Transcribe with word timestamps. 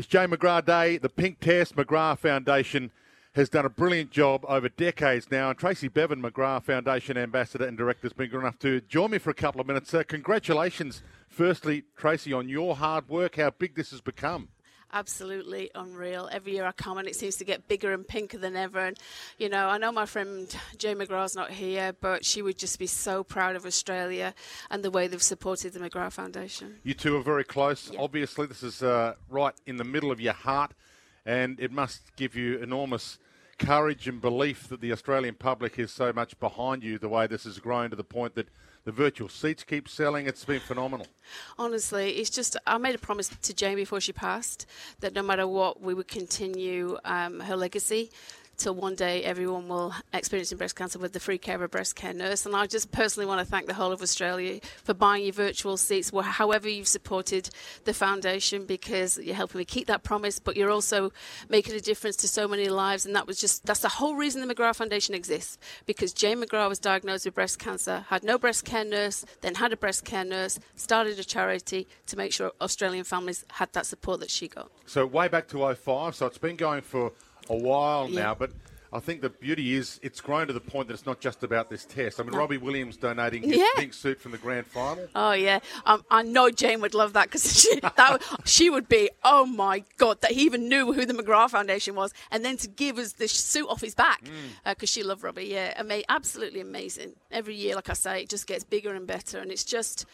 It's 0.00 0.08
Jane 0.08 0.30
McGrath 0.30 0.64
Day. 0.64 0.96
The 0.96 1.10
Pink 1.10 1.40
Test 1.40 1.76
McGrath 1.76 2.20
Foundation 2.20 2.90
has 3.34 3.50
done 3.50 3.66
a 3.66 3.68
brilliant 3.68 4.10
job 4.10 4.46
over 4.48 4.70
decades 4.70 5.30
now. 5.30 5.50
And 5.50 5.58
Tracy 5.58 5.88
Bevan, 5.88 6.22
McGrath 6.22 6.64
Foundation 6.64 7.18
Ambassador 7.18 7.66
and 7.66 7.76
Director, 7.76 8.06
has 8.06 8.14
been 8.14 8.30
good 8.30 8.40
enough 8.40 8.58
to 8.60 8.80
join 8.80 9.10
me 9.10 9.18
for 9.18 9.28
a 9.28 9.34
couple 9.34 9.60
of 9.60 9.66
minutes. 9.66 9.92
Uh, 9.92 10.02
congratulations, 10.02 11.02
firstly, 11.28 11.84
Tracy, 11.98 12.32
on 12.32 12.48
your 12.48 12.76
hard 12.76 13.10
work, 13.10 13.36
how 13.36 13.50
big 13.50 13.74
this 13.74 13.90
has 13.90 14.00
become 14.00 14.48
absolutely 14.92 15.70
unreal. 15.74 16.28
Every 16.30 16.54
year 16.54 16.64
I 16.64 16.72
come 16.72 16.98
and 16.98 17.08
it 17.08 17.16
seems 17.16 17.36
to 17.36 17.44
get 17.44 17.68
bigger 17.68 17.92
and 17.92 18.06
pinker 18.06 18.38
than 18.38 18.56
ever. 18.56 18.80
And, 18.80 18.98
you 19.38 19.48
know, 19.48 19.68
I 19.68 19.78
know 19.78 19.92
my 19.92 20.06
friend 20.06 20.54
Jane 20.76 20.98
McGrath's 20.98 21.36
not 21.36 21.50
here, 21.50 21.92
but 22.00 22.24
she 22.24 22.42
would 22.42 22.58
just 22.58 22.78
be 22.78 22.86
so 22.86 23.22
proud 23.22 23.56
of 23.56 23.66
Australia 23.66 24.34
and 24.70 24.82
the 24.82 24.90
way 24.90 25.06
they've 25.06 25.22
supported 25.22 25.72
the 25.72 25.80
McGrath 25.80 26.12
Foundation. 26.12 26.76
You 26.82 26.94
two 26.94 27.16
are 27.16 27.22
very 27.22 27.44
close. 27.44 27.90
Yeah. 27.92 28.00
Obviously, 28.00 28.46
this 28.46 28.62
is 28.62 28.82
uh, 28.82 29.14
right 29.28 29.54
in 29.66 29.76
the 29.76 29.84
middle 29.84 30.10
of 30.10 30.20
your 30.20 30.32
heart, 30.32 30.72
and 31.24 31.58
it 31.60 31.72
must 31.72 32.16
give 32.16 32.34
you 32.34 32.58
enormous 32.58 33.18
courage 33.60 34.08
and 34.08 34.20
belief 34.20 34.68
that 34.68 34.80
the 34.80 34.90
Australian 34.90 35.34
public 35.34 35.78
is 35.78 35.92
so 35.92 36.12
much 36.12 36.38
behind 36.40 36.82
you 36.82 36.98
the 36.98 37.08
way 37.08 37.26
this 37.26 37.44
has 37.44 37.58
grown 37.58 37.90
to 37.90 37.96
the 37.96 38.02
point 38.04 38.34
that 38.34 38.48
the 38.84 38.90
virtual 38.90 39.28
seats 39.28 39.62
keep 39.62 39.88
selling. 39.88 40.26
It's 40.26 40.44
been 40.44 40.60
phenomenal. 40.60 41.06
Honestly, 41.58 42.12
it's 42.12 42.30
just 42.30 42.56
I 42.66 42.78
made 42.78 42.94
a 42.94 42.98
promise 42.98 43.28
to 43.28 43.54
Jane 43.54 43.76
before 43.76 44.00
she 44.00 44.12
passed 44.12 44.66
that 45.00 45.14
no 45.14 45.22
matter 45.22 45.46
what, 45.46 45.82
we 45.82 45.92
would 45.92 46.08
continue 46.08 46.98
um, 47.04 47.40
her 47.40 47.56
legacy 47.56 48.10
till 48.60 48.74
one 48.74 48.94
day 48.94 49.24
everyone 49.24 49.66
will 49.68 49.94
experience 50.12 50.52
breast 50.52 50.76
cancer 50.76 50.98
with 50.98 51.12
the 51.12 51.20
free 51.20 51.38
care 51.38 51.56
of 51.56 51.62
a 51.62 51.68
breast 51.68 51.96
care 51.96 52.12
nurse. 52.12 52.44
And 52.46 52.54
I 52.54 52.66
just 52.66 52.92
personally 52.92 53.26
want 53.26 53.40
to 53.40 53.44
thank 53.44 53.66
the 53.66 53.74
whole 53.74 53.90
of 53.90 54.02
Australia 54.02 54.60
for 54.84 54.94
buying 54.94 55.24
your 55.24 55.32
virtual 55.32 55.76
seats, 55.76 56.10
however 56.10 56.68
you've 56.68 56.86
supported 56.86 57.48
the 57.84 57.94
foundation, 57.94 58.66
because 58.66 59.18
you're 59.18 59.34
helping 59.34 59.58
me 59.58 59.64
keep 59.64 59.86
that 59.86 60.02
promise, 60.02 60.38
but 60.38 60.56
you're 60.56 60.70
also 60.70 61.12
making 61.48 61.74
a 61.74 61.80
difference 61.80 62.16
to 62.16 62.28
so 62.28 62.46
many 62.46 62.68
lives. 62.68 63.06
And 63.06 63.16
that 63.16 63.26
was 63.26 63.40
just 63.40 63.64
that's 63.64 63.80
the 63.80 63.88
whole 63.88 64.14
reason 64.14 64.46
the 64.46 64.54
McGrath 64.54 64.76
Foundation 64.76 65.14
exists, 65.14 65.58
because 65.86 66.12
Jane 66.12 66.42
McGrath 66.42 66.68
was 66.68 66.78
diagnosed 66.78 67.24
with 67.24 67.34
breast 67.34 67.58
cancer, 67.58 68.04
had 68.08 68.22
no 68.22 68.38
breast 68.38 68.64
care 68.64 68.84
nurse, 68.84 69.24
then 69.40 69.54
had 69.54 69.72
a 69.72 69.76
breast 69.76 70.04
care 70.04 70.24
nurse, 70.24 70.58
started 70.76 71.18
a 71.18 71.24
charity 71.24 71.88
to 72.06 72.16
make 72.16 72.32
sure 72.32 72.52
Australian 72.60 73.04
families 73.04 73.44
had 73.52 73.72
that 73.72 73.86
support 73.86 74.20
that 74.20 74.30
she 74.30 74.48
got. 74.48 74.70
So 74.86 75.06
way 75.06 75.28
back 75.28 75.48
to 75.48 75.74
05, 75.74 76.14
so 76.14 76.26
it's 76.26 76.38
been 76.38 76.56
going 76.56 76.82
for 76.82 77.12
a 77.48 77.56
while 77.56 78.08
yeah. 78.08 78.20
now, 78.20 78.34
but 78.34 78.50
I 78.92 78.98
think 78.98 79.20
the 79.20 79.30
beauty 79.30 79.74
is 79.76 80.00
it's 80.02 80.20
grown 80.20 80.48
to 80.48 80.52
the 80.52 80.60
point 80.60 80.88
that 80.88 80.94
it's 80.94 81.06
not 81.06 81.20
just 81.20 81.44
about 81.44 81.70
this 81.70 81.84
test. 81.84 82.18
I 82.18 82.24
mean. 82.24 82.34
Robbie 82.34 82.58
Williams 82.58 82.96
donating 82.96 83.42
his 83.42 83.58
yeah. 83.58 83.66
pink 83.76 83.94
suit 83.94 84.20
from 84.20 84.32
the 84.32 84.38
grand 84.38 84.66
final. 84.66 85.06
Oh 85.14 85.32
yeah, 85.32 85.60
um, 85.86 86.04
I 86.10 86.22
know 86.22 86.50
Jane 86.50 86.80
would 86.80 86.94
love 86.94 87.12
that 87.12 87.26
because 87.26 87.60
she, 87.60 87.80
she 88.44 88.68
would 88.68 88.88
be 88.88 89.10
oh 89.22 89.46
my 89.46 89.84
god 89.96 90.20
that 90.22 90.32
he 90.32 90.42
even 90.42 90.68
knew 90.68 90.92
who 90.92 91.06
the 91.06 91.14
McGrath 91.14 91.50
Foundation 91.50 91.94
was, 91.94 92.12
and 92.30 92.44
then 92.44 92.56
to 92.58 92.68
give 92.68 92.98
us 92.98 93.12
the 93.12 93.28
suit 93.28 93.68
off 93.68 93.80
his 93.80 93.94
back 93.94 94.22
because 94.22 94.34
mm. 94.64 94.82
uh, 94.82 94.86
she 94.86 95.02
loved 95.04 95.22
Robbie. 95.22 95.44
Yeah, 95.46 95.74
ama- 95.76 96.02
absolutely 96.08 96.60
amazing. 96.60 97.12
Every 97.30 97.54
year, 97.54 97.76
like 97.76 97.90
I 97.90 97.94
say, 97.94 98.22
it 98.22 98.28
just 98.28 98.46
gets 98.46 98.64
bigger 98.64 98.94
and 98.94 99.06
better, 99.06 99.38
and 99.38 99.52
it's 99.52 99.64
just. 99.64 100.06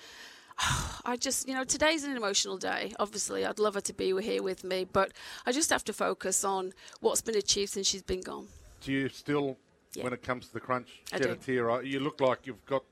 I 1.05 1.17
just, 1.17 1.49
you 1.49 1.55
know, 1.55 1.65
today's 1.65 2.05
an 2.05 2.17
emotional 2.17 2.57
day. 2.57 2.93
Obviously, 2.99 3.45
I'd 3.45 3.59
love 3.59 3.75
her 3.75 3.81
to 3.83 3.93
be 3.93 4.19
here 4.21 4.43
with 4.43 4.65
me, 4.65 4.87
but 4.91 5.13
I 5.45 5.53
just 5.53 5.71
have 5.71 5.85
to 5.85 5.93
focus 5.93 6.45
on 6.45 6.73
what's 7.01 7.21
been 7.21 7.37
achieved 7.37 7.73
since 7.73 7.87
she's 7.87 8.03
been 8.03 8.23
gone. 8.23 8.49
Do 8.81 8.93
you 8.93 9.09
still, 9.09 9.57
yeah. 9.95 10.05
when 10.05 10.13
it 10.13 10.23
comes 10.23 10.49
to 10.49 10.53
the 10.53 10.61
crunch, 10.61 11.03
I 11.13 11.19
get 11.19 11.27
do. 11.27 11.33
a 11.33 11.37
tear? 11.37 11.83
You 11.83 12.01
look 12.01 12.21
like 12.21 12.47
you've 12.47 12.65
got 12.67 12.83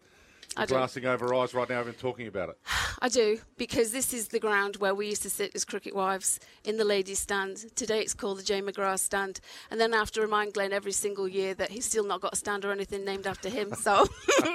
glassing 0.66 1.04
over 1.04 1.34
eyes 1.34 1.54
right 1.54 1.68
now, 1.68 1.80
I've 1.80 1.86
been 1.86 1.94
talking 1.94 2.26
about 2.26 2.50
it. 2.50 2.58
I 3.02 3.08
do, 3.08 3.40
because 3.58 3.90
this 3.90 4.14
is 4.14 4.28
the 4.28 4.38
ground 4.38 4.76
where 4.76 4.94
we 4.94 5.08
used 5.08 5.22
to 5.22 5.30
sit 5.30 5.52
as 5.54 5.64
cricket 5.64 5.94
wives 5.94 6.40
in 6.64 6.76
the 6.76 6.84
ladies' 6.84 7.18
stand. 7.18 7.64
Today 7.74 8.00
it's 8.00 8.14
called 8.14 8.38
the 8.38 8.42
Jane 8.42 8.64
McGrath 8.64 9.00
stand. 9.00 9.40
And 9.70 9.80
then 9.80 9.92
I 9.92 9.98
have 9.98 10.10
to 10.12 10.20
remind 10.20 10.54
Glenn 10.54 10.72
every 10.72 10.92
single 10.92 11.28
year 11.28 11.54
that 11.54 11.70
he's 11.70 11.84
still 11.84 12.04
not 12.04 12.20
got 12.20 12.32
a 12.32 12.36
stand 12.36 12.64
or 12.64 12.72
anything 12.72 13.04
named 13.04 13.26
after 13.26 13.48
him. 13.48 13.74
So, 13.74 14.06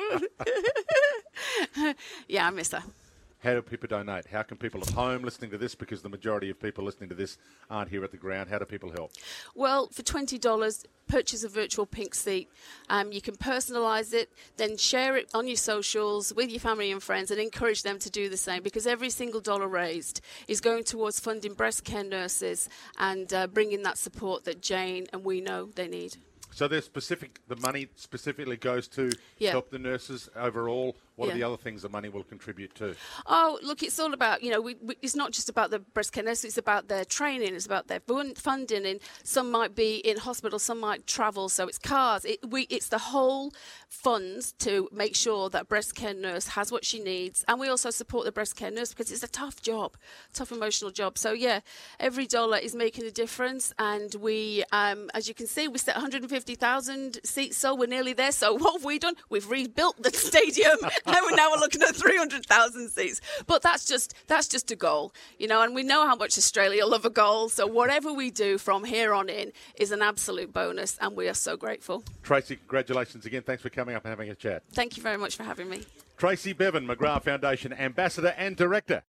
yeah, 2.28 2.48
I 2.48 2.50
miss 2.50 2.72
her. 2.72 2.84
How 3.42 3.54
do 3.54 3.62
people 3.62 3.88
donate? 3.88 4.26
How 4.28 4.42
can 4.42 4.58
people 4.58 4.82
at 4.82 4.90
home 4.90 5.24
listening 5.24 5.50
to 5.52 5.58
this, 5.58 5.74
because 5.74 6.02
the 6.02 6.10
majority 6.10 6.50
of 6.50 6.60
people 6.60 6.84
listening 6.84 7.08
to 7.08 7.16
this 7.16 7.38
aren't 7.70 7.90
here 7.90 8.04
at 8.04 8.12
the 8.12 8.18
ground, 8.18 8.50
how 8.50 8.60
do 8.60 8.66
people 8.66 8.92
help? 8.92 9.14
Well, 9.56 9.88
for 9.88 10.02
$20, 10.02 10.86
purchase 11.08 11.46
a 11.46 11.48
virtual 11.48 11.86
pink 11.86 12.16
seat. 12.16 12.50
Um, 12.90 13.14
you 13.14 13.22
can 13.22 13.38
personalise 13.38 14.14
it, 14.14 14.30
then 14.58 14.76
share 14.76 15.16
it 15.16 15.30
on 15.34 15.48
your 15.48 15.56
socials 15.56 16.34
with 16.34 16.50
your 16.50 16.60
family 16.60 16.92
and 16.92 17.02
friends 17.02 17.32
and 17.32 17.40
encourage 17.40 17.84
them 17.84 17.98
to 18.00 18.10
do 18.10 18.28
the 18.28 18.36
same 18.36 18.62
because 18.62 18.86
every 18.86 19.10
single 19.10 19.40
dollar 19.40 19.70
raised 19.70 20.20
is 20.50 20.60
going 20.60 20.84
towards 20.84 21.22
funding 21.22 21.54
breast 21.54 21.86
care 21.86 22.04
nurses 22.04 22.68
and 22.98 23.34
uh, 23.34 23.48
bringing 23.48 23.84
that 23.84 23.98
support 23.98 24.44
that 24.44 24.62
Jane 24.62 25.08
and 25.14 25.24
we 25.24 25.40
know 25.40 25.70
they 25.76 25.88
need. 25.88 26.18
So 26.52 26.68
there's 26.68 26.86
specific, 26.86 27.40
the 27.48 27.56
money 27.58 27.88
specifically 27.96 28.58
goes 28.58 28.88
to 28.90 29.12
yeah. 29.38 29.52
help 29.52 29.70
the 29.70 29.80
nurses 29.80 30.30
overall 30.36 30.96
what 31.20 31.28
yeah. 31.28 31.34
are 31.34 31.38
the 31.38 31.44
other 31.44 31.58
things 31.58 31.82
the 31.82 31.90
money 31.90 32.08
will 32.08 32.24
contribute 32.24 32.74
to? 32.76 32.96
Oh, 33.28 33.60
look, 33.62 33.84
it's 33.84 34.00
all 34.00 34.14
about, 34.14 34.42
you 34.42 34.52
know, 34.52 34.62
we, 34.62 34.76
we, 34.82 34.96
it's 35.02 35.18
not 35.18 35.34
just 35.34 35.50
about 35.50 35.70
the 35.70 35.80
breast 35.80 36.14
care 36.14 36.24
nurses, 36.24 36.46
it's 36.46 36.58
about 36.58 36.88
their 36.88 37.04
training, 37.04 37.56
it's 37.56 37.66
about 37.66 37.88
their 37.88 38.00
funding. 38.38 38.86
And 38.86 39.02
some 39.24 39.52
might 39.52 39.76
be 39.76 39.98
in 39.98 40.18
hospital, 40.18 40.60
some 40.60 40.80
might 40.80 41.08
travel. 41.08 41.50
So 41.50 41.68
it's 41.68 41.78
cars. 41.78 42.24
It, 42.24 42.50
we, 42.50 42.64
it's 42.70 42.88
the 42.88 42.98
whole 42.98 43.52
funds 43.90 44.54
to 44.60 44.88
make 44.94 45.14
sure 45.14 45.50
that 45.50 45.68
breast 45.68 45.94
care 45.94 46.14
nurse 46.14 46.48
has 46.48 46.72
what 46.72 46.86
she 46.86 47.02
needs. 47.02 47.44
And 47.50 47.60
we 47.60 47.68
also 47.68 47.90
support 47.90 48.24
the 48.24 48.32
breast 48.32 48.56
care 48.56 48.72
nurse 48.72 48.92
because 48.92 49.12
it's 49.12 49.24
a 49.24 49.28
tough 49.28 49.62
job, 49.62 49.98
tough 50.32 50.54
emotional 50.54 50.90
job. 50.90 51.18
So, 51.18 51.34
yeah, 51.34 51.60
every 52.00 52.28
dollar 52.28 52.60
is 52.60 52.74
making 52.74 53.04
a 53.04 53.12
difference. 53.12 53.74
And 53.78 54.16
we, 54.16 54.64
um, 54.72 55.10
as 55.14 55.28
you 55.28 55.34
can 55.34 55.48
see, 55.48 55.68
we 55.68 55.80
set 55.80 55.98
150,000 56.50 57.20
seats, 57.24 57.58
so 57.58 57.76
we're 57.76 57.86
nearly 57.86 58.14
there. 58.14 58.32
So, 58.32 58.54
what 58.54 58.74
have 58.74 58.86
we 58.86 58.98
done? 58.98 59.16
We've 59.30 59.50
rebuilt 59.50 60.02
the 60.02 60.10
stadium 60.14 60.78
and 61.06 61.18
now 61.36 61.52
we're 61.52 61.60
looking 61.60 61.82
at 61.84 61.96
300,000 61.96 62.90
seats. 62.90 63.22
But 63.46 63.62
that's 63.62 63.86
just 63.86 64.16
that's 64.28 64.48
just 64.48 64.72
a 64.72 64.76
goal, 64.76 65.14
you 65.38 65.48
know. 65.48 65.62
And 65.62 65.76
we 65.76 65.84
know 65.84 66.08
how 66.08 66.16
much 66.16 66.38
Australia 66.38 66.86
love 66.86 67.06
a 67.06 67.10
goal. 67.10 67.50
So 67.50 67.68
whatever 67.68 68.12
we 68.12 68.32
do 68.32 68.58
from 68.58 68.84
here 68.84 69.14
on 69.14 69.30
in 69.30 69.52
is 69.76 69.92
an 69.92 70.02
absolute 70.02 70.52
bonus, 70.52 70.98
and 71.00 71.16
we 71.16 71.28
are 71.28 71.34
so 71.34 71.56
grateful. 71.56 72.04
Tracy, 72.24 72.56
congratulations 72.56 73.26
again. 73.26 73.44
Thanks 73.44 73.62
for 73.62 73.70
coming 73.70 73.96
up 73.96 74.04
and 74.06 74.10
having 74.10 74.30
a 74.30 74.36
chat. 74.36 74.64
Thank 74.72 74.98
you 74.98 75.04
very 75.04 75.18
much 75.18 75.36
for 75.36 75.44
having 75.44 75.70
me. 75.70 75.84
Tracy 76.18 76.52
Bevan, 76.52 76.86
McGrath 76.86 77.24
Foundation 77.24 77.72
Ambassador 77.72 78.34
and 78.38 78.58
Director. 78.58 78.98